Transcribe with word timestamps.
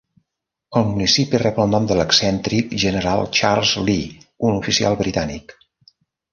El 0.79 0.87
municipi 0.93 1.41
rep 1.43 1.59
el 1.65 1.69
nom 1.73 1.85
de 1.91 1.97
l'excèntric 1.99 2.75
General 2.85 3.23
Charles 3.43 3.77
Lee, 3.91 4.11
un 4.51 4.59
oficial 4.65 5.01
britànic. 5.07 5.59